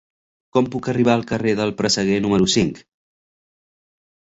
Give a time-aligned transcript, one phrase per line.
[0.55, 2.83] Com puc arribar al carrer del Presseguer número cinc?